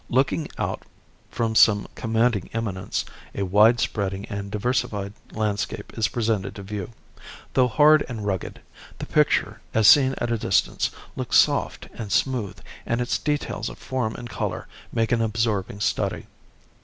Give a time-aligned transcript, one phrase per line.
[0.09, 0.81] Looking out
[1.29, 3.05] from some commanding eminence,
[3.35, 6.89] a wide spreading and diversified landscape is presented to view.
[7.53, 8.61] Though hard and rugged,
[8.97, 13.77] the picture, as seen at a distance, looks soft and smooth and its details of
[13.77, 16.25] form and color make an absorbing study.